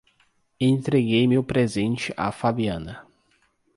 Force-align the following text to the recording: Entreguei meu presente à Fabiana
Entreguei 0.59 1.27
meu 1.27 1.43
presente 1.43 2.11
à 2.17 2.31
Fabiana 2.31 3.05